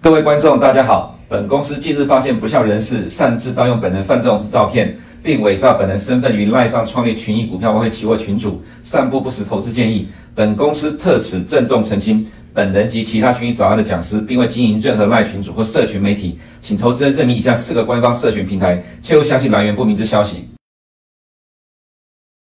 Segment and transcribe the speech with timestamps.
[0.00, 1.18] 各位观众，大家好。
[1.28, 10.08] 本公司近日发现不肖人士擅自盗用本人范仲式照片，并伪造本人身份于赖上创立群益股票外汇期货群组，散布不实投资建议。
[10.34, 12.26] 本公司特此郑重澄清，
[12.58, 20.38] 本人及其他群益早安的讲师，并未经营任何卖群组或社群媒体，请投资人认明以下四个官方社群平台，切勿相信来源不明之消息。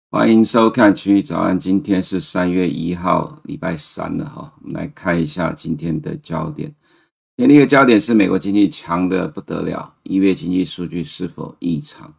[0.09, 4.51] 欢迎收看群益早安，今天是三月一号，礼拜三了哈。
[4.63, 6.73] 我们来看一下今天的焦点。
[7.37, 12.11] 今天的一个焦点是美国经济强得不得了，一月经济数据是否异常？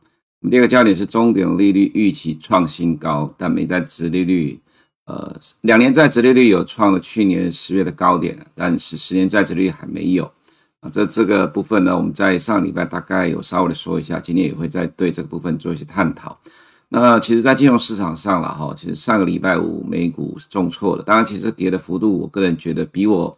[0.49, 4.60] 第二个焦点是中点利率预期创新高，但美债殖利率，
[5.09, 10.30] 呃，两年债殖利率有创了去年十月的高点，但是十年债殖利率还没有。
[10.80, 16.38] 啊，这这个部分呢，我们在上礼拜大概有稍微的说一下，今天也会再对这个部分做一些探讨。
[16.91, 23.37] 那其实，在金融市场上了哈，其实上个礼拜五美股是重挫的，当然，其实跌的幅度，我个人觉得比我。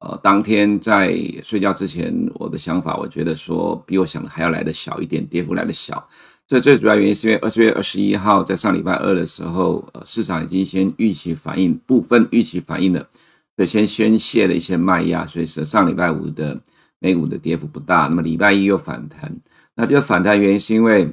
[0.00, 6.08] 呃，当天在睡觉之前，我的想法，我觉得说比我想的还要来得小一点，跌幅来得小。
[6.48, 13.06] 这最主要原因是因为二十月二十一号在上礼拜二的时候，呃，市场已经先预期反应，部分预期反应了，
[13.54, 16.58] 所以先宣泄了一些卖压，所以是上礼拜五的
[17.00, 18.06] 美股的跌幅不大。
[18.06, 19.30] 那么礼拜一又反弹，
[19.74, 21.12] 那这个反弹原因是因为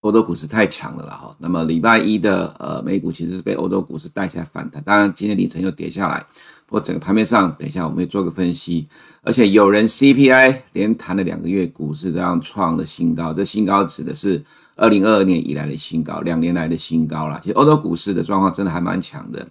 [0.00, 1.34] 欧洲股市太强了啦哈。
[1.38, 6.26] 那么礼拜一的呃美股其实是被欧洲股市带起来反弹，当然今天凌晨又跌下来。
[6.70, 8.86] 或整个盘面上，等一下我们会做个分析。
[9.22, 14.40] 而且有人 CPI 连弹了两个月，股市这样创了新高，这新高指的是
[14.76, 17.38] 二零二二年以来的新高，两年来的新高了。
[17.42, 19.46] 其实欧洲股市的状况真的还蛮强的，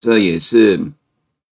[0.00, 0.80] 这也是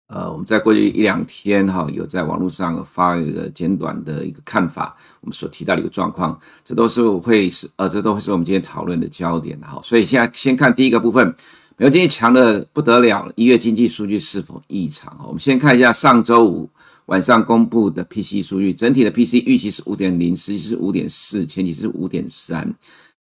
[0.08, 9.80] 呃我们在过去一两天哈有在网络上发一个简短的一个看法，我们所提到的一个状况，这都是会是呃这都会是我们今天讨论的焦点哈。
[9.86, 11.34] 所以现在先看第一个部分。
[11.78, 15.18] 美国经济强的不得了，一月经济数据是否异常？
[15.26, 16.70] 我们先看一下上周五
[17.08, 22.72] 晚上公布的 PC 数据，整体的 PC 预期是五点零，实际是五点四，前期是五点三。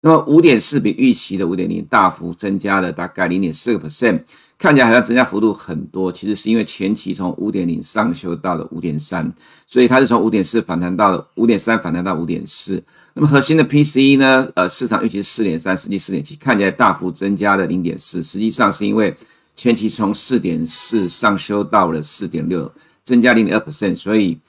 [0.01, 4.21] 那么五点四比预期的五点零大幅增加了大概零点四个 percent，
[4.63, 9.29] 看起来好像增加幅度很多，其实是因为前期从五点零上修到了五点三，
[9.67, 12.81] 所以它是从五点四反弹到了五点三，反弹到五点四。
[13.13, 14.49] 那么核心的 PCE 呢？
[14.55, 19.13] 呃，市场预期四点三，实际四点七，看起来大幅增加了零点四，实际上是因为
[19.53, 22.71] 前期从四点四上修到了四点六，
[23.03, 24.39] 增加零点二 percent，所以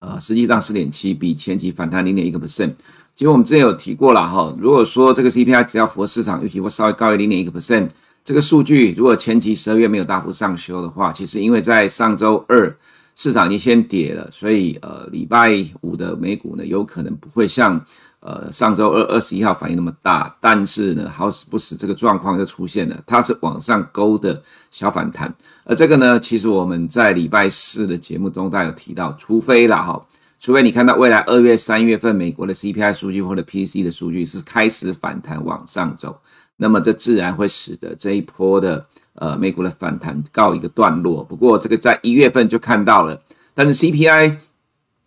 [0.00, 2.72] 呃，实际上四点七比前期反弹零点一个 percent。
[3.14, 7.90] 其实我们之前有提过了哈，如果说这个 CPI 只要符合市场预期或稍微高于零点一个 percent，
[8.26, 12.76] 这个数据如果前期十二月没有大幅上修的话，其实因为在上周二。
[13.18, 15.50] 市场已经先跌了，所以呃，礼拜
[15.80, 17.82] 五的美股呢，有可能不会像
[18.20, 25.34] 呃上周二二十一号反应那么大，但是呢，好死不死这个状况就出现了，它是往上勾的小反弹，
[25.64, 30.06] 而这个呢，其实我们在礼拜四的节目中大家有提到，除非啦哈，
[30.38, 36.20] 除非你看到未来二月、三月份美国的 CPI 数据或者 PC 的数据是开始反弹往上走，
[36.56, 38.86] 那么这自然会使得这一波的。
[39.18, 41.24] 呃，美股的反弹告一个段落。
[41.24, 43.18] 不过，这个在一月份就看到了，
[43.54, 44.36] 但是 CPI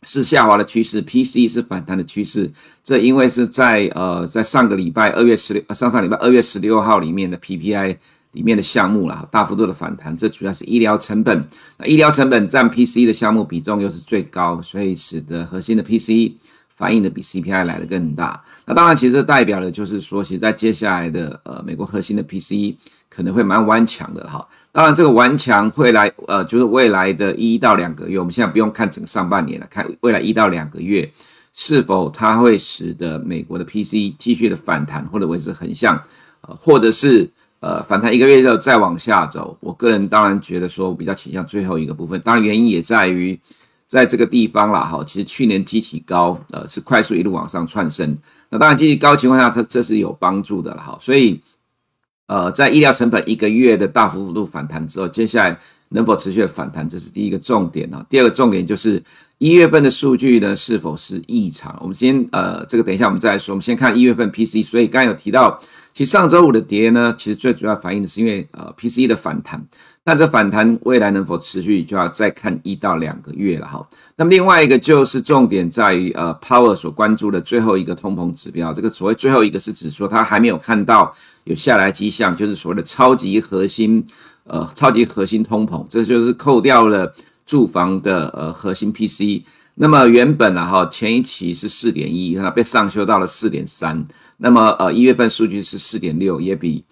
[0.02, 2.52] 是下滑的趋势，PC 是反弹的趋势。
[2.84, 7.98] 这因为是在呃，在上个礼拜二月十六，上上礼拜二月十六号里面的 PPI
[8.32, 10.18] 里面的项目啦，大幅度的反弹。
[10.18, 16.34] 这主要是医疗成本，那医疗成本占 PC 的项目比重又是最高，所以使得核心的 PCE
[16.80, 18.42] 反应的比 CPI 来的更大。
[18.66, 22.78] 那当然，其实代表的就是说，其实在接下来的呃，美国核心的 PCE。
[23.12, 31.12] 可能会蛮顽强的哈，当然这个顽强会来，呃，就是未来的一到两个月，我们现在不用看整个上半年了，看未来一到两个月
[31.52, 36.00] 是否它会使得美国的 PCE 继续的反弹或者维持横向，
[36.42, 37.28] 呃，或者是
[37.62, 39.58] 呃反弹一个月之后再往下走。
[39.60, 43.38] 我个人当然觉得说比较倾向最后一个部分，当然原因也在于
[43.90, 48.18] 在这个地方啦哈，其实去年基期高，呃，是快速一路往上窜升，
[48.50, 51.42] 那当然基期高的情况下，它这是有帮助的了哈，所以。
[52.32, 58.06] 呃，在医疗成本一个月的大幅度反弹之后，接下来能否持续的反弹，这是第一个重点啊。
[58.08, 59.04] 第二个重点就是
[59.40, 61.76] 一月份的数据呢是否是异常？
[61.82, 63.56] 我们先呃，这个等一下我们再来说。
[63.56, 65.58] 我们先看一月份 PC 所以刚才有提到，
[65.92, 69.66] 其实上周五的跌呢，其实最主要反映的是因为呃 PC 的反弹。
[70.06, 73.88] 那这反弹未来能否持续，就要再看一到两个月了哈。
[74.16, 78.74] 那么另外一个就是重点在于呃，Power 所关注的最后一个通膨指标。
[78.74, 81.14] 这个所谓最后一个是指说他还没有看到
[81.44, 84.04] 有下来迹象，就是所谓的超级核心
[84.46, 87.14] 呃超级核心通膨，这就是扣掉了
[87.46, 89.44] 住房的呃核心 PC。
[89.76, 94.08] 那么原本啊哈前一期是四点一，它被上修到了四点三。
[94.38, 96.84] 那么呃一月份数据是四点六，也比。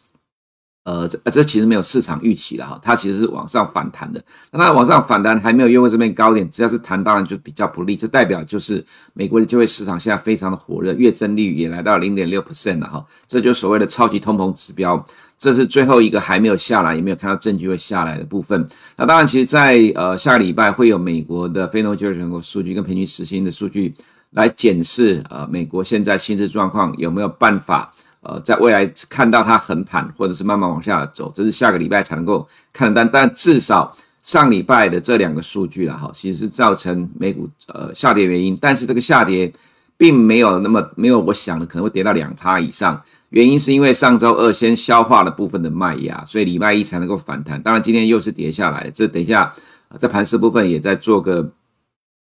[0.88, 4.24] 呃，这这其实没有市场预期的哈，它其实是往上反弹的。
[4.52, 7.94] 那它往上反弹还没有越过这边高点，只要是弹，当然就比较不利。
[7.94, 8.82] 这代表就是
[9.14, 13.06] 美国的就业市场现在非常的火热，月增率也来到零点六 percent 了哈。
[13.28, 15.06] 这就所谓的超级通膨指标，
[15.38, 18.66] 这是最后一个还没有下来，也没有看到证据会下来的部分。
[18.96, 23.94] 那当然，其实在，在呃下个礼拜会有美国的非农就业人口数据跟平均时薪的数据
[24.32, 27.94] 来检视呃美国现在薪资状况有没有办法。
[28.22, 32.94] 呃，在未来看到它横盘，或者是慢慢往下走，这是下个礼拜才能够看。
[32.94, 38.58] 但但至少上礼拜的这两个数据了哈，其实是造成美股呃下跌原因。
[38.60, 39.52] 但是这个下跌
[39.96, 43.02] 并没有那么没有我想的可能会跌到两趴以上。
[43.30, 47.62] 原因是因为上周二先消化了部分的卖压，所以礼拜一才能够反弹。
[47.62, 49.54] 当然今天又是跌下来，这等一下
[49.98, 51.50] 在盘势部分也在做个。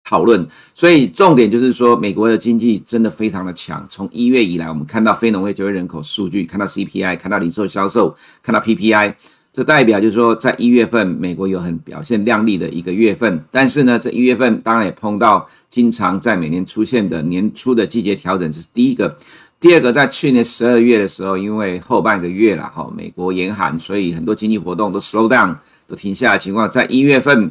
[0.05, 3.83] 讨论，所以重点就是说，美国的经济真的非常的强。
[3.89, 9.15] 从一月以来，我们看到非农业就业人口数据，看到 CPI，看到零售销售，看到 PPI，
[9.51, 13.43] 这代表就是说，在一月份，美国有很表现亮丽的一个月份。
[13.51, 19.17] 但是呢，这一月份当然也碰到经常在每年出现的年初的季节调整，这是第一个。
[19.59, 25.57] 第二个，在去年十二月的时候，因为后半个月了哈，美国严寒，所以很多经济活动都 slow down，
[25.87, 27.51] 都停下的情况，在一月份。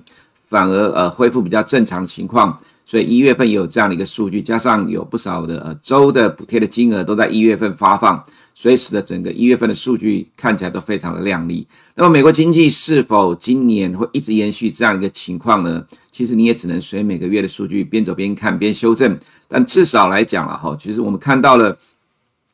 [0.54, 2.56] 反而呃恢复比较正常的情况，
[2.86, 8.24] 所以一月份也有这样的一个数据，加上有不少的呃州的补贴的金额都在一月份发放，
[8.54, 11.66] 所以使得整个一月份的数据看起来都非常的亮丽。
[11.96, 15.84] 那么美国经济是否今年会一直延续这样一个情况呢？
[16.12, 19.18] 其实你也只能随每个月的数据边走边看边修正，
[19.48, 21.76] 但至少来讲了哈，其实我们看到了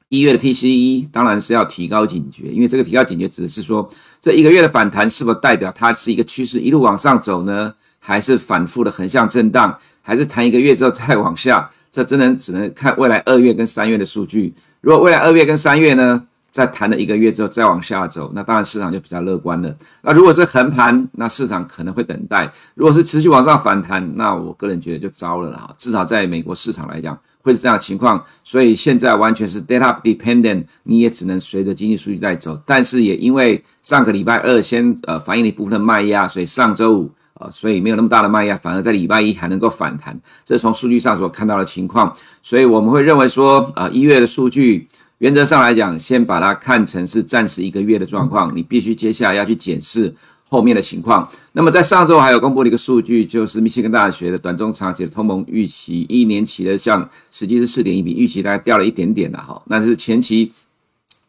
[0.07, 3.85] 一月的 PCE，当然是要提高警觉，因为这个提高警觉指的是说
[4.21, 7.73] 这一个月的反弹是否代表它是一个趋势一路往上走呢？
[8.09, 11.69] 还是反复的横向震荡，还是弹一个月之后再往下？
[11.91, 14.51] 这真的只能看未来二月跟三月的数据。
[14.81, 19.75] 如果未来二月跟三月呢，再弹了一个月之后再往下走，那当然市场就比较乐观了。
[20.01, 25.71] 那如果是横盘，那市场可能会等待；如果是持续往上反弹，那我个人觉得就糟了啦。
[25.77, 28.23] 至少在美国市场来讲，会是这样的情况。
[28.43, 32.59] 所以现在完全是 data dependent，你也只能随着经济数据在走。
[32.65, 37.11] 但是也因为上个礼拜二先呃反映了一部分卖压，所以上周五。
[37.39, 40.15] 啊，所以没有那么大的卖压，反而在礼拜一还能够反弹，
[40.45, 42.15] 这是从数据上所看到的情况。
[42.43, 44.87] 所以我们会认为说，啊，一月的数据
[45.19, 50.13] 原则上来讲，先把它看成是暂时一个月的状况，你必须接下来要去检视
[50.49, 51.29] 后面的情况。
[51.53, 60.51] 那么在上周还有公布了一个数据，就是密西根大学的短中长期的通膨预期，一年期的像实际是四点一，比预期大概掉了一点点的哈，但是前期。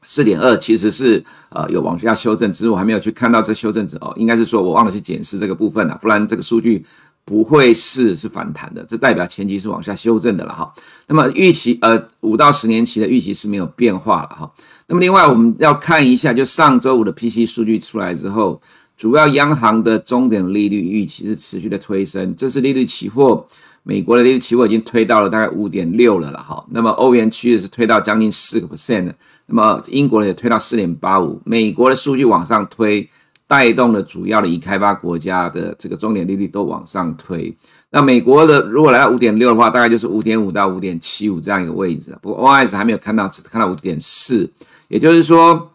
[0.03, 6.85] 四点二其实是呃有往下修正，只是我还没有去看到这修正值哦，应该是说我忘了去检视这个部分了，不然这个数据
[7.25, 10.73] 不会是是反弹的，这代表前期是往下修正的了哈。
[11.07, 14.51] 那么预期呃五到十年期的预期是没有变化了哈。
[14.87, 18.61] 那么另外我们要看一下，就上周五的 P C 数据出来之后，
[18.97, 23.47] 主要央行的终点利率预期是持续的推升，这是利率期货。
[23.83, 29.13] 美国的利率期货已经推到了大概五点六了了哈，那么欧元区的是推到将近四个 percent，
[29.47, 33.09] 那么英国也推到四点八五，美国的数据往上推，
[33.49, 37.57] 带动了主要的已开发国家的这个终点利率都往上推。
[37.91, 44.51] 那美国的如果来到五点六的话，大概就是五点五到五点七五这样一个位置，不过 OIS 还没有看到，只看到五点四，
[44.89, 45.71] 也就是说。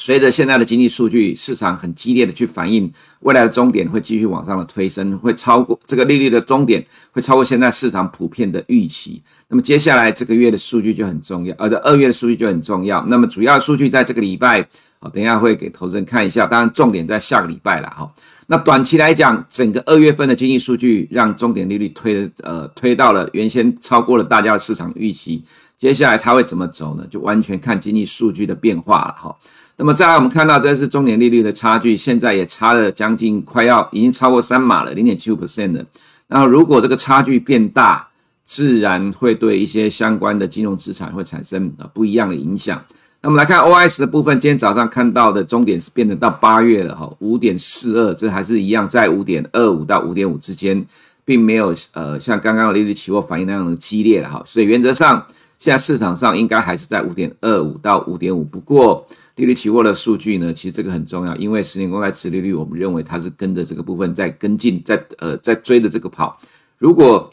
[0.00, 9.22] 随着现在的经济数据，市场很激烈的去反映未来的终点会继续往上的推升，会超过这个利率的终点会超过现在市场普遍的预期。
[9.48, 13.04] 那么接下来这个月的数据就很重要，而这二月的数据就很重要。
[13.06, 14.60] 那么主要数据在这个礼拜，
[14.98, 16.44] 哦，等一下会给投资人看一下。
[16.44, 18.12] 当然重点在下个礼拜了哈。
[18.48, 25.44] 那短期来讲，整个二月份的经济数据让终点利率推呃推到了原先超过了大家的市场预期。
[25.78, 27.06] 接下来它会怎么走呢？
[27.08, 29.36] 就完全看经济数据的变化了哈。
[29.76, 35.84] 那么再来，我们看到这是中点利率的差距，现在也差了将近快要已经超过三码了，零点七五 percent 了。
[36.28, 38.08] 然后如果这个差距变大，
[38.44, 42.80] 自然会对一些相关的金融资产会产生呃不一样的影响。
[43.20, 50.86] 那么来看 OIS 的部分，今天早上看到的终点是变成到八月了哈，五点四二，这还是一样在五点二五到五点五之间，
[51.24, 54.40] 并没有呃像刚刚的利率期货反应那样的激烈了哈。
[54.46, 55.26] 所以原则上
[55.58, 59.04] 现在市场上应该还是在五点二五到五点五，不过。
[59.36, 66.38] 利率期货的数据呢，其实这个很重要，因为十年公债殖利率，我们认为它是跟着这个部分在跟进，在呃在追着这个跑。
[66.78, 67.32] 如果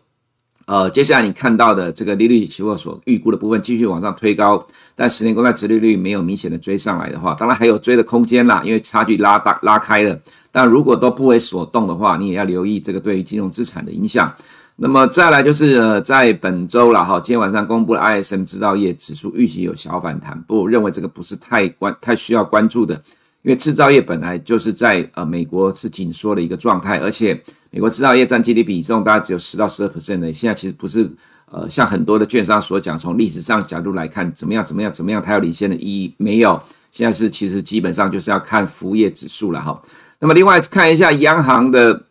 [0.65, 4.65] 呃接下来你看到的这个利率期货所预估的部分继续往上推高，
[4.96, 10.20] 但十年公债殖利率没有明显的追上来的话，当然还有追的空间啦，因为差距拉大拉开了。
[10.51, 14.34] 但如果都不为所动的话，你也要留意这个对于金融资产的影响。
[14.83, 22.95] 那么再来就是呃，在本周了哈，今天晚上公布了 ISM 制造业指数预期有小反弹，不过我认为这个不是太关太需要关注的，
[23.43, 31.07] 因为制造业本来就是在呃美国是紧缩的一个状态，而且美国制造业占 GDP 比重大概只有十到十二 percent 的，现在其实不是
[31.51, 36.59] 呃像很多的券商所讲，从历史上角度来看怎么样怎么样怎么样，它有领先的意义没有？
[36.91, 39.79] 现在是其实基本上就是要看服务业指数了哈。
[40.17, 42.01] 那么另外看一下央行的。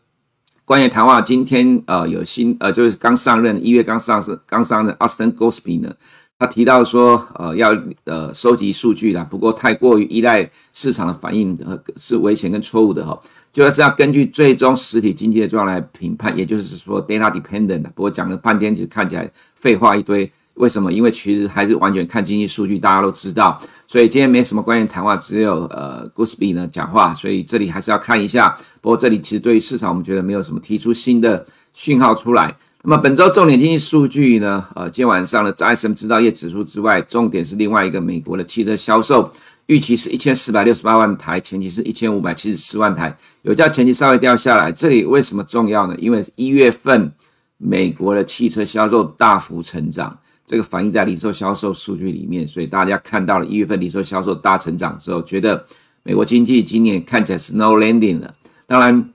[0.70, 5.92] 关于谈话，今天呃有新呃就是刚上任一月刚上任刚上任，Austin Goolsbee 呢，
[6.38, 13.20] 他提到说呃要呃收集数据啦，不过太过于依赖市场的反应呃是危险跟错误的哈，
[13.52, 17.82] 就是要根据最终实体经济的状况来评判，也就是说 data dependent。
[17.82, 20.30] 不过讲了半天，其实看起来废话一堆。
[20.54, 20.92] 为什么？
[20.92, 23.60] 因为其实还是完全看经济数据，大家都知道。
[23.90, 27.12] 所以今天没什么关键谈话，只有呃 Goolsbee 呢讲话。
[27.12, 28.56] 所以这里还是要看一下。
[28.80, 32.56] 不过这里其实对于市场，我们觉得没有什么提出新的讯号出来。
[32.85, 34.64] 那么本周重点经济数据呢？
[34.76, 39.28] 呃，今天晚上的 ISM 制造业指数之外，重点是另外一个美国的汽车销售，
[39.66, 44.70] 预期是一千四百六十八万台，前期是一千五百七十四万台，有较前期稍微掉下来。
[44.70, 45.97] 这里为什么重要呢？
[45.99, 47.12] 因为一月份
[47.59, 50.16] 美国的汽车销售大幅成长。
[50.50, 55.64] 这个反映在零售销售数据里面，所以大家看到了一月份零售销售大成长之后，觉得
[56.02, 58.35] 美国经济今年看起来是 no landing 了。
[58.66, 59.11] 当然，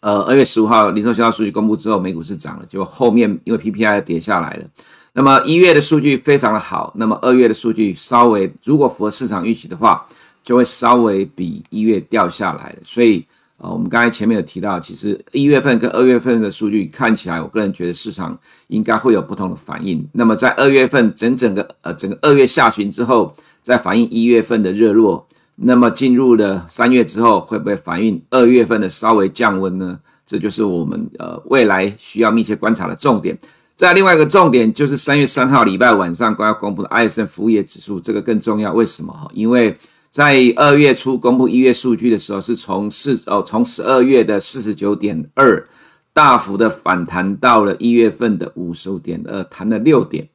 [0.00, 4.64] 呃，二月十五号零售销售数据公布之后，美股是涨了，结果后面因为 PPI 跌下来了。
[5.14, 10.06] 那么一月的数据非常的好，那么二月的数据稍微如果符合市场预期的话，
[10.44, 12.76] 就会稍微比一月掉下来。
[12.84, 13.24] 所以。
[13.58, 20.06] 啊，我们刚才前面有提到，其实一月份跟二月份的数据看起来，我个人觉得市场应该会有不同的反应。
[20.12, 29.98] 那么在二月份整整个呃整个二月下旬之后，再反映一月份的热络，那么进入了三月之后，会不会反映二月份的稍微降温呢？
[30.26, 33.38] 这就是我们呃未来需要密切观察的重点。
[33.74, 38.72] 再另外一个重点就是三月三号礼拜晚上刚要公布的 ISM 服务业指数，这个更重要。
[38.72, 39.14] 为什么？
[39.32, 39.76] 因为
[40.16, 45.68] 在二月初公布一月数据的时候，是从四哦从十二月的四十九点二
[46.14, 50.26] 大幅的反弹到了一月份的五十五点二，弹了六点。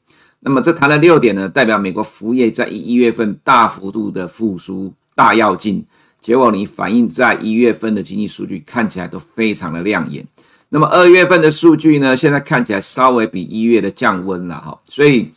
[0.42, 5.84] 那么这弹了六点呢，代表美国服务业在一月份大幅度的复苏大跃进。
[6.22, 10.24] 结果你反映在一月份的经济数据看起来都非常的亮眼。
[10.70, 15.32] 那么二月份的数据呢，现在看起来稍微比一月的降温了哈，所以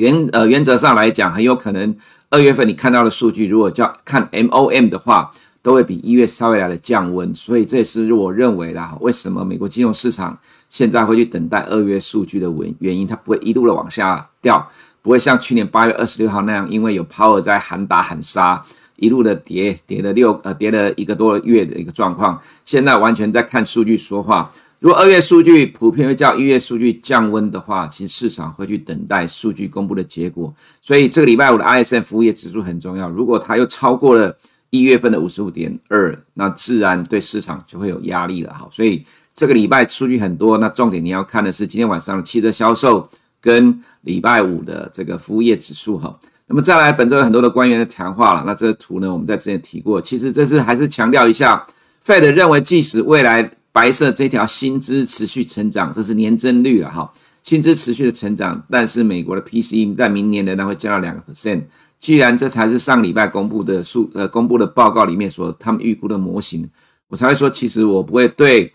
[0.00, 1.94] 原呃原则上来讲，很有可能。
[2.30, 5.30] 二月份你看到的数据，如果叫看 MOM 的话，
[5.62, 10.38] 都会比一月稍微来的降温，所以这也是我认为啦，为什么美国金融市场
[10.70, 14.66] 现在会去等待二月数据的原原因，它不会一路的往下掉，
[15.02, 18.64] 不会像去年八月二十六号那样，因为有 Power 在喊打喊杀，
[18.96, 24.50] 一路的跌跌了六呃跌了一个多月的一个状况，现在完全在看数据说话。
[24.80, 30.52] 如果二月数据普遍会叫一月数据降温的话，其实市场会去等待数据公布的结果。
[30.80, 33.06] 所以这个礼拜五的 ISM 服务业指数很重要。
[33.10, 34.34] 如果它又超过了
[34.70, 38.54] 一月份的五十五点二，那自然对市场就会有压力了。
[38.54, 43.06] 好，所以这个礼拜数据很多，那重点你要看的是今天晚上的汽车销售
[43.38, 45.98] 跟礼拜五的这个服务业指数。
[45.98, 48.44] 哈，那么再来本周有很多的官员的谈话了。
[48.46, 50.00] 那这个图呢，我们在之前提过。
[50.00, 51.66] 其实这是还是强调一下
[52.06, 53.52] ，Fed 认为即使未来。
[53.72, 57.12] 白色这条薪资持续成长，这是年增率了哈，
[57.42, 61.62] 薪资持续的成长，但是美国的 PCE 在明年仍然会降到两个 percent。
[62.00, 66.68] 既然这才是上礼拜公布的数呃公布的报告里面所他们预估的模型，
[67.08, 68.72] 我才会说，其实我不会对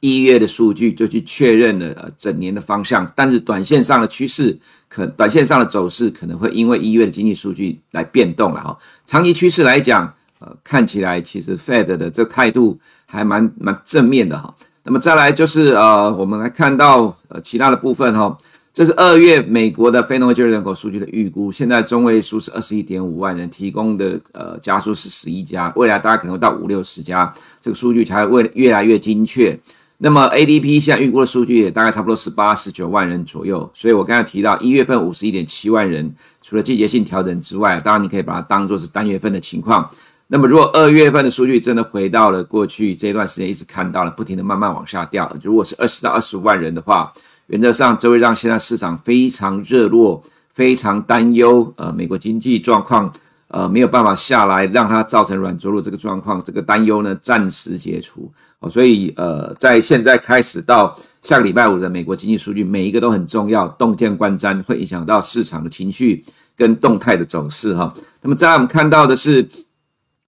[0.00, 8.76] 一月的数据就去确认了呃整年的方向，但是短线上的趋势可短线上的走势可能会因为一月的经济数据来变动了哈，
[9.06, 10.12] 长期趋势来讲。
[10.44, 12.76] 呃，看起来其实 Fed 的这态度
[13.12, 14.52] 还蛮蛮正面的哈。
[14.84, 18.36] 那么再来就是呃，我们来看到呃其他的部分哈。
[18.74, 29.54] 这是二月美国的非农业就业人口数据的预估，现在中位数是二十一点五万人，提供的呃家数是十一家，未来大概可能到五六十家，这个数据才会越来越精确。
[29.98, 39.88] 那么 ADP 现在预估的数据也大概差不多十八十九万人左右，所以我刚才提到一月份五十一点七万人，除了季节性调整之外，当然你可以把它当做是单月份的情况。
[40.34, 47.12] 那么，如果二月份的数据真的回到了过去这段时间一直看到了不停的慢慢往下掉，如果是二十到二十五万人的话，
[47.48, 50.24] 原则上这会让现在市场非常热络、
[50.54, 51.70] 非常担忧。
[51.76, 53.12] 呃，美国经济状况
[53.48, 58.32] 呃没有办法下来，让它造成软着陆这个状况，这个担忧呢暂时解除。
[58.60, 66.24] 哦，所以呃，在现在开始到下个礼拜五的美国经济数据，每一个都很重要，洞见观瞻，会影响到市场的情绪
[66.56, 67.92] 跟动态的走势哈。
[68.22, 69.46] 那么，在我们看到的是。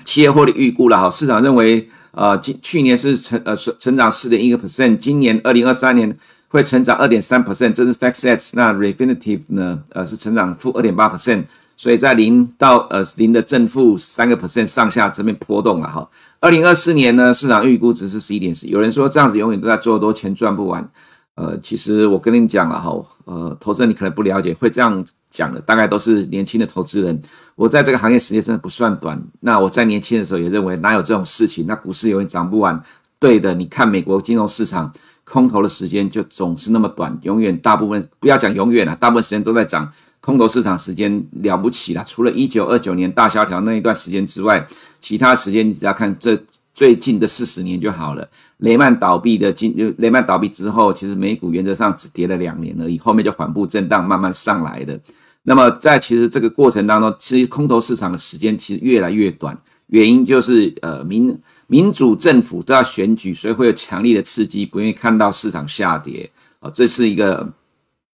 [0.04, 6.16] 企业获利预估了哈，市场认为，呃，今去年是成呃成长四点一个 percent，今年二零二三年
[6.49, 8.50] 会成长二点三 percent，这是 FactSet。
[8.52, 11.44] 那 Refinitive 呢，呃，是成长负二点八 percent。
[11.76, 16.08] 所以在零到呃零的正负三个 percent 上下这边波动了哈。
[16.38, 18.68] 二零二四年呢，市场预估值是十一点四。
[18.68, 20.88] 有人说这样子永远都在做多，钱赚不完。
[21.34, 25.04] 呃，其实我跟你讲了哈，呃，投资人你可能不了解，会这样
[25.35, 27.21] 讲的大概都是年轻的投资人。
[27.57, 29.21] 我在这个行业时间真的不算短。
[29.41, 31.67] 那我在年轻的时候也认为哪有这种事情？
[31.67, 32.81] 那股市永远涨不完。
[33.19, 34.93] 对的，你看美国金融市场
[35.25, 39.91] 空头的时间就总是那么短，永远大部分不要讲永远了，大部分时间都在涨。
[40.21, 44.67] 空头市场时间了不起了，除了一九二九年大萧条那一段时间之外，
[45.00, 46.35] 其他时间你只要看这
[46.73, 48.26] 最近的四十年就好了。
[48.59, 54.99] 雷曼倒闭的今，雷曼倒闭之后，其实美股原则上只跌了两年而已，后面就缓步震荡，慢慢上来的。
[55.44, 67.52] 那么在其实这个过程当中，其实空头市场的时间其实越来越短，原因就是呃民民主政府都要选举，所以会有强力的刺激，不愿意看到市场下跌啊，这是一个。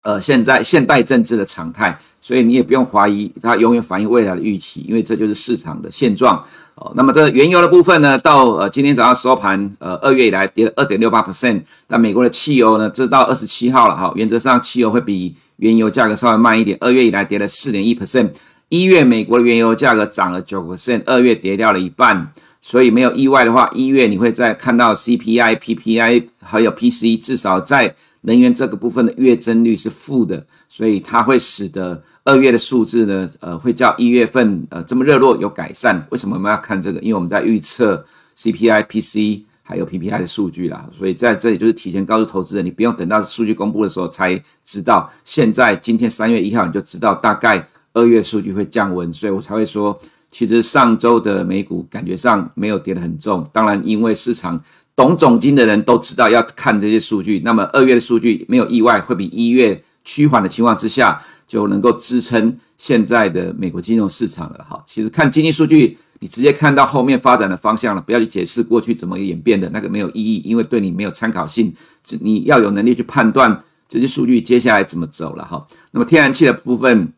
[0.02, 6.42] 呃，现在现代政治的常态，所以你也不用怀疑它永远反映未来的预期，因为这就是市场的现状。
[6.76, 11.60] 哦，那么这原油的部分呢，到呃今天早上收盘，呃二月以来跌了二点六八 percent。
[11.86, 16.78] 但美国的汽油呢，这到二十七号了哈，原则上汽油会比原油价格稍微慢一点。
[16.80, 18.30] 二月以来跌了四点一 percent，
[18.70, 22.32] 一月美国的原油价格涨了九 percent，二月跌掉了一半。
[22.60, 27.94] 所以没有意外的话，一月你会再看到 CPI、PPI 还有 PCE，至少在。
[28.22, 36.06] 能源这个部分的月增率是负的，所以它会使得二月的数字呢，呃，会较一月份呃这么热络有改善。
[36.10, 37.00] 为什么我们要看这个？
[37.00, 38.04] 因为我们在预测
[38.36, 45.10] CPI、PCE 还有 PPI 的数据啦，所以在这里就是提前告诉投资人，你不用等到数据公布的时候才知道。
[45.24, 49.98] 现在今天三月一号你就知道大概二月数据会降温，所以我才会说，
[50.30, 53.46] 其实上周的美股感觉上没有跌得很重。
[53.52, 54.62] 当然，因为市场。
[54.96, 64.66] 懂总经的人都知道要看这些数据，那么二月的数据没有意外会比一月趋缓的情况之下就能够支撑现在的美国金融市场了。
[64.68, 71.72] 哈，其实看经济数据，你直接看到后面发展的方向了，不要去解释过去怎么演变的，那个没有意义，因为对你没有参考性。
[72.20, 75.42] 你要有能力去判断这些数据接下来怎么走了。
[75.46, 77.10] 哈，那么天然气的部分。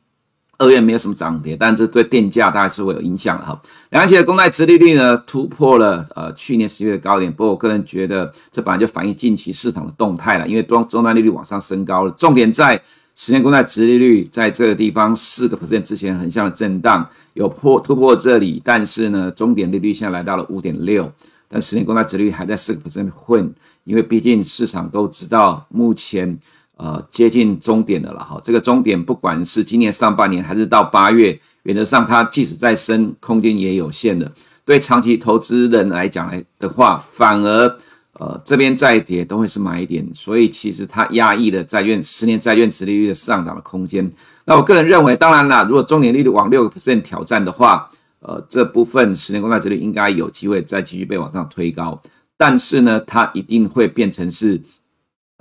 [0.59, 3.61] 二月没有什么涨跌，但这对电价大概是会有影响的哈。
[3.91, 12.11] 两期的公债殖利率呢，突破了呃去年十月的高点，不过我个人觉得这本来就反映近期市场的动态了，因为中中端利率往上升高了。
[12.13, 12.81] 重点在
[13.17, 21.11] 十年公债殖利率在这个地方四个 percent 之前横向的震荡，有破突破这里，但是呢，终点利率现在来到了五点六，
[21.49, 26.39] 但十年公债殖利率还在四个 percent 混，因为毕竟市场都知道目前。
[26.83, 28.41] 呃，接近终点的了哈。
[28.43, 34.33] 这个终点不管是今年上半年还是到八月，原则上它即使再升，空间也有限的。
[34.65, 37.79] 对长期投资人来讲来的话，反而
[38.15, 44.11] 呃这边再跌都会是买点，所以其实它压抑了债券十年债券殖利率的上涨的空间。
[44.45, 52.03] 那我个人认为，当然啦，如果中年利率往六个 percent 挑战的话，呃这部分十年公债殖利率应该有机会再继续被往上推高，
[52.37, 54.61] 但是呢，它一定会变成是。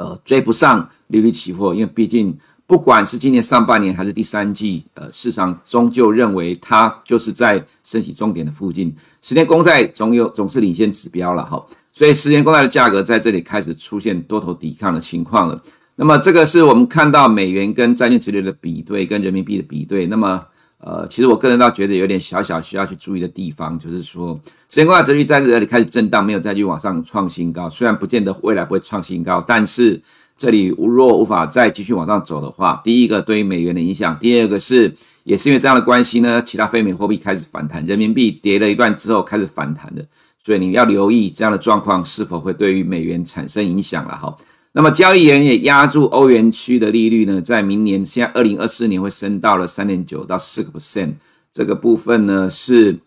[0.01, 2.35] 呃，追不上利率期货，因为毕竟
[2.65, 8.91] 不管是今年上半年还是第三季，呃，市场终究认为它就是在升息终点的附近。
[9.21, 15.61] 十年公债总有总是领先指标了哈，所以十年公债的价格在这里开始出现多头抵抗的情况了。
[15.97, 20.07] 那么这个是我们看到美元跟债券殖利率的比对，跟人民币的比对。
[20.07, 20.43] 那么
[20.83, 27.69] 呃，其实我个人倒觉得有点小小需要去注意的地方，就是说，十年公债殖利率在这里开始震荡，没有再去往上创新高。
[27.69, 30.01] 虽然不见得未来不会创新高，但是
[30.35, 34.91] 这里若无法再继续往上走的话，第一个对于美元的影响，第二个是
[35.23, 40.03] 也是因为这样的关系呢，其他非美货币开始反弹，人民币跌了一段之后开始反弹的，
[40.43, 44.35] 所以你要留意这样的状况是否会对于美元产生影响了哈。
[44.73, 51.13] 那么交易员也压住欧元区的利率呢，在明年现在二零二四年会升到了三点九到四个 percent，
[51.51, 52.97] 这个部分呢是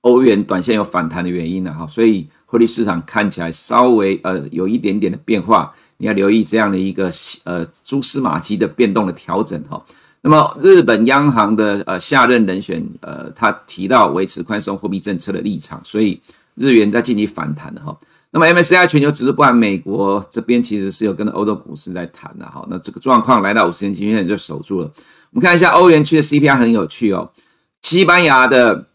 [0.00, 7.08] 欧元短线有反弹的原因了哈，所以汇率市场看起来稍微呃有一点点的变化，你要留意这样的一个
[7.44, 9.80] 呃蛛丝马迹的变动的调整哈。
[10.20, 16.20] 那么日本央行的呃下任人选呃他提到维持宽松货币政策的立场，所以
[16.56, 17.96] 日元在进行反弹的哈。
[18.30, 22.66] 那么 MSCI 全球指数，不管美国这边其实是有跟欧洲股市在谈的哈。
[22.68, 24.92] 那这个状况来到五十天均线就守住了。
[25.30, 27.30] 我们看一下欧元区的 CPI 很有趣哦，
[27.82, 28.86] 西班牙的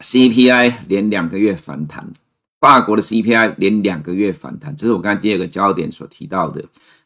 [0.00, 2.10] CPI 连两个月反弹，
[2.58, 6.64] 法国的 CPI 连两个月反弹，这是我刚才第二个焦点所提到的。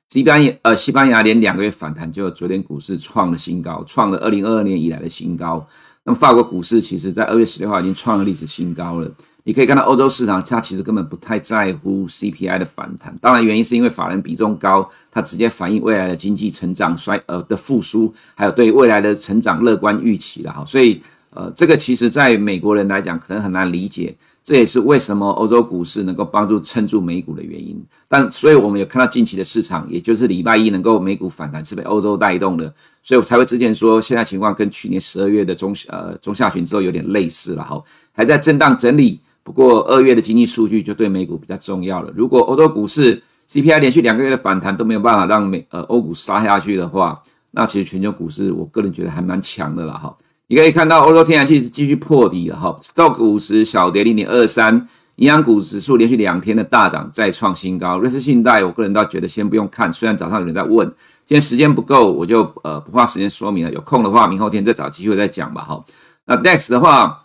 [0.08, 5.66] 西班牙呃，西班牙连两个月反弹，就昨天股市创了新高，创了二零二二年以来的新高。
[6.04, 9.10] 那么法国股市其实在二月十六号已经创了历史新高了。
[9.46, 13.14] 你可以看到欧洲市场，它其实根本不太在乎 CPI 的反弹。
[13.20, 20.64] 当然，原因是因为法人比重高，它直接反映未来的经济成长衰呃的复苏，还有对未来的成长乐观预期了哈。
[20.66, 27.78] 所以呃，这个其实在美国人来讲可能很难理解，这也是为什么欧洲股市能够帮助撑住美股的原因。
[28.08, 39.20] 但所以我们有看到近期的市场，也就是礼拜一能够美股反弹是被欧洲带动的，所以我才会之前说现在情况跟去年十二月的中呃中下旬之后有点类似了哈，还在震荡整理。
[39.44, 42.10] 不过二月的经济数据就对美股比较重要了。
[42.16, 50.16] 如果欧洲股市 CPI 连续两个月的反弹都没有办法让美呃欧股杀下去的话，那其实全球股市我个人觉得还蛮强的了哈。
[50.46, 57.98] 你可以看到欧洲天然气是继续破底了哈 Stock 五十小跌零点二三，银行股指数连续两天的大涨再创新高。
[57.98, 60.86] 瑞士信贷我个人倒觉得先不用看，虽然早上有人在问，
[61.26, 63.72] 今天时间不够，我就呃不花时间说明了。
[63.72, 65.84] 有空的话，明后天再找机会再讲吧哈。
[66.24, 67.20] 那 Next 的话。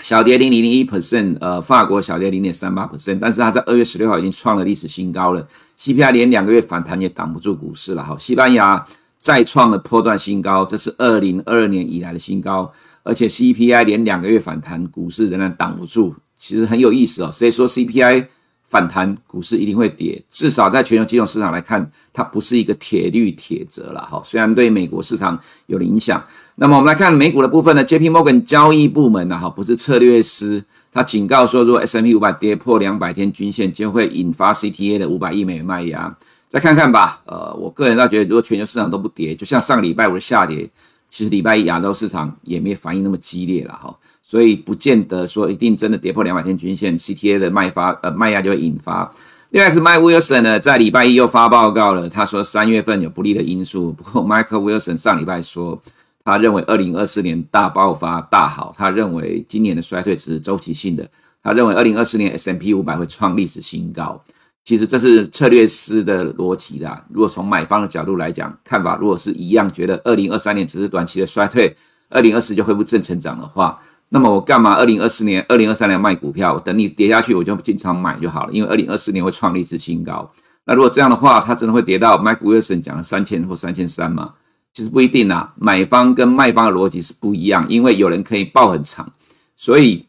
[0.00, 5.46] 小跌零零零一 percent，呃，法国小跌零点三八 percent，但是它在二月十六号已经创了历史新高了。
[5.78, 8.04] CPI 连两个月反弹也挡不住股市了。
[8.04, 8.86] 好，西班牙
[9.18, 16.14] 再创了破段新高，这是二零二二年以来的新高，而且 CPI 连两个月反弹，股市仍然挡不住。
[16.38, 18.26] 其实很有意思哦，所以说 CPI。
[18.70, 20.22] 反弹，股市一定会跌。
[20.28, 24.20] 至少在全球金融市场来看，它不是一个铁律铁则了哈。
[24.26, 26.22] 虽然对美国市场有影响，
[26.60, 36.12] 那么我们来看美股的部分呢？JP Morgan 交易部门呢，哈，不是策略师，他警告说，如果 S&P 五百跌破两百天均线，就会引发 CTA 的五百亿美元卖压。
[36.48, 40.68] 再看看吧，呃，我个人倒觉得，如果全球市场都不跌，就像上个礼拜五的下跌，
[41.08, 43.96] 其实礼拜一亚洲市场也没反应那么激烈了哈。
[44.20, 49.08] 所以不见得说一定真的跌破两百天均线，CTA 的卖发呃卖压就会引发。
[49.50, 53.92] 另外是 Mike Wilson 呢，在礼拜一又发报告了，他说三月份有不利的因素。
[53.92, 55.80] 不过 Michael Wilson 上礼拜说，
[56.30, 61.08] 他认为二零二四年大爆发大好，他认为今年的衰退只是周期性的，
[61.42, 64.22] 他认为二零二四年 S M P 五百会创历史新高。
[64.62, 67.02] 其实这是策略师的逻辑啦。
[67.08, 71.74] 如果从买方的角度来讲，看法如果是一样，觉得二零二三年只是短期的衰退，
[72.10, 73.80] 二零二四就恢复正成长的话。
[74.10, 74.74] 那么我干嘛？
[74.74, 78.52] 二零二四年、二零二三年卖股票，等你跌下去，我就经常买就好了。
[78.52, 80.30] 因为二零二四年会创历史新高。
[80.66, 84.34] 那如果这样的话，它真的会跌到 Mike Wilson 讲的三千或三千三吗？
[84.78, 85.52] 其实不一定啊。
[85.56, 89.12] 买方跟卖方的逻辑是不一样，因为有人可以抱很长，
[89.56, 90.06] 所以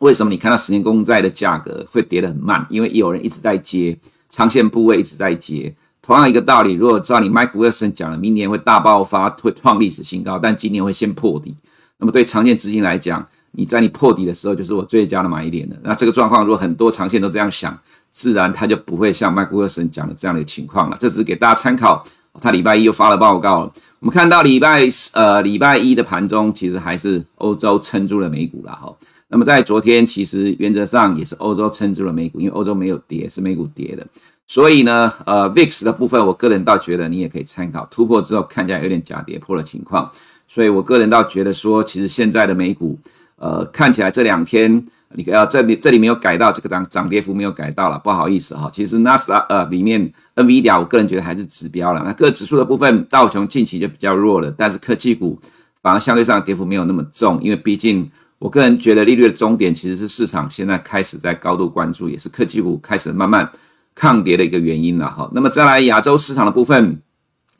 [0.00, 2.66] 为什么你看到十年公债的价格会跌得很慢？
[2.68, 3.96] 因为有人一直在接
[4.28, 5.72] 长线部位，一直在接。
[6.02, 11.54] 同样一个道理，如果照你 Mike Wilson 讲的，明年会大爆发，会创历史新高，但今年会先破底。
[11.98, 15.76] 那么对长线资金来讲，你在你破底的时候，就是我最佳的买点了。
[15.84, 17.78] 那这个状况，如果很多长线都这样想，
[18.10, 20.96] 自然他就不会像麦克沃森讲的这样的情况了。
[20.98, 22.04] 这只是给大家参考。
[22.40, 24.82] 他礼拜一又发了报告，我们看到礼拜
[25.14, 28.94] 呃礼拜一的盘中，其实还是欧洲撑住了美股了哈。
[29.28, 34.06] 那么在昨天，其实原则上也是欧洲撑住了美股，因为欧洲没有跌，是美股跌的。
[34.46, 40.10] 所以呢，呃，VIX 的部分，我个人倒觉得你也可以参考，突破之后看起来有点假跌破的情况。
[40.48, 42.98] 所以我个人倒觉得说，其实现在的美股，
[43.36, 48.70] 呃，看起来这两天你要这里这里没有改到这个涨涨跌幅没有改到了，不好意思哈。
[48.72, 52.02] 其实纳斯达呃里面 NVIDIA 我个人觉得还是指标了。
[52.04, 55.40] 那各指数的部分，道琼近期就比较弱了，但是科技股
[55.82, 63.50] 反而相对上跌幅没有那么重，因为毕竟我个人觉得利率的终点其实是市场现在开始在高度关注，也是科技股开始慢慢
[63.94, 65.30] 抗跌的一个原因了哈。
[65.34, 67.00] 那么再来亚洲市场的部分。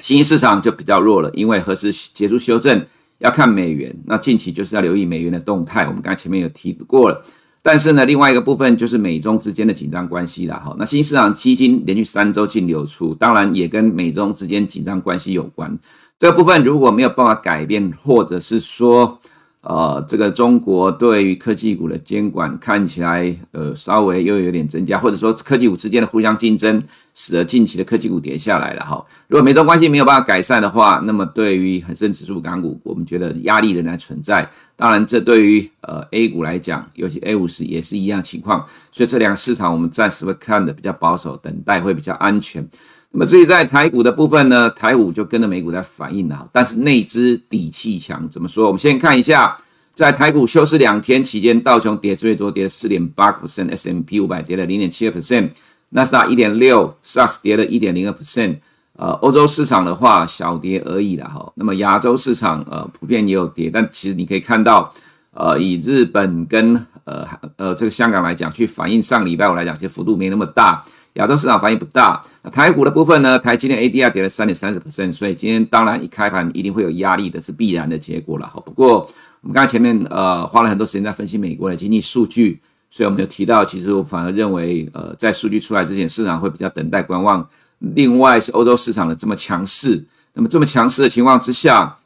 [0.03, 2.87] 新兴市场就比较弱了，因为何时结束修正
[3.19, 3.95] 要看美元。
[4.07, 7.23] 那近期就是要留意美元的动态，我们刚才前面有提过了。
[7.63, 10.75] 但是呢，另外一个部分就是美中之间的紧张关系了哈。
[10.79, 15.79] 那新市场基金连续三周净流出，当然也跟美中之间紧张关系有关。
[16.19, 19.19] 这个部分如果没有办法改变，或者是说，
[19.63, 26.83] 呃，这个中国对于科技股的监管看起来，呃，稍微又有点增加，或者说科技股之间的互相竞争，
[27.15, 29.05] 使得近期的科技股跌下来了哈。
[29.29, 34.49] 如果美中关系没有办法改善的话，那么对于恒生指数港股，我们觉得压力仍然存在。
[34.77, 38.65] 当然，这对于呃 A 股来讲，尤其 A 五十也是一样情况。
[38.91, 42.67] 所以这两个市场我们暂时会看的比较保守，等待会比较安全。
[43.13, 48.67] 那么至于在台股的部分呢，台股就跟着美股在反应了，但是内资底气强，怎么说？
[48.67, 49.59] 我们先看一下，
[49.95, 55.51] 在台股休市两天期间，道琼跌最多，跌了四点八个 percent，S&P 五百跌了零点七个 percent，
[55.89, 58.59] 纳斯达一点六，SARS 跌了一点零二 percent。
[58.97, 61.51] 呃，欧洲市场的话小跌而已了哈。
[61.57, 64.93] 那么亚洲市场呃普遍也有跌，但其实你可以看到，
[65.33, 70.85] 呃，以日本跟呃呃这个香港来讲，去反映上礼拜五来讲，其实幅度没那么大。
[71.15, 73.39] 亚洲市场反应不大，那台股的部分呢？
[73.39, 78.47] 台积电 ADR 跌了三点三十 percent，所以今天当然一开盘一定会有压力的，是必然的结果了。
[78.47, 87.47] 哈，不过我们刚才前面呃花了很多时间在分析美国的经济数据，所以我们有提到，其实我反而认为，呃，在数据出来之前，市场会比较等待观望。
[87.79, 91.97] 另外是欧洲市场的这么强势，那么这么强势的情况之下，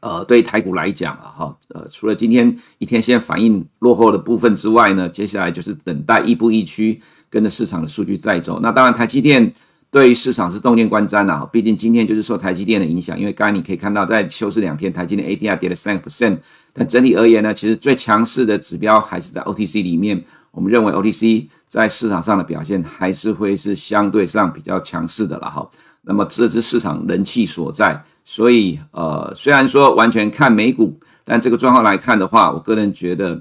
[0.00, 7.00] 呃，对台股来讲啊，哈，呃，除了今天一天先反应落后的部分之外呢，接下来就是等待亦步亦趋，
[7.34, 8.60] 跟着市场的数据再走。
[8.62, 9.52] 那当然，台积电。
[9.90, 16.36] 对于市场是动见观瞻呐，毕竟今天就是受台积电的影响，因为刚才你可以看到，在休市两天，台积电 ADR 跌了三个 percent，
[16.72, 20.20] 但整体而言呢，其实最强势的指标还是在 OTC 里面。
[20.50, 25.64] 我们认为 OTC 在市场上的表现还是会是相对上比较强势的了哈。
[26.02, 33.40] 那么这是市场人气所在，所以呃，虽然说完全看美股，但这个状况来看的话，我个人觉得。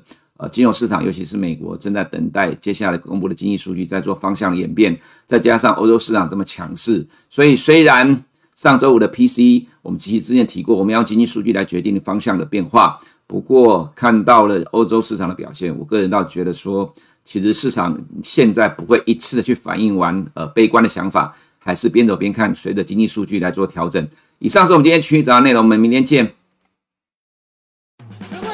[0.49, 4.97] 金融市场，尤其是美国，正在等待接下来公布的经济数据，在做方向演变。
[5.25, 8.23] 再加上欧洲市场这么强势，所以虽然
[8.55, 12.99] 上周五的 PC，我们其实之前提过，我们要经济数据来决定方向的变化。
[13.25, 16.93] 不过看到了欧洲市场的表现，我个人倒觉得说，
[17.25, 24.05] 其实市场现在不会一次的去反映完呃悲观的想法，还是边走边看，随着经济数据来做调整。
[24.39, 26.33] 以上是我们今天群益早上内容，我们明天见。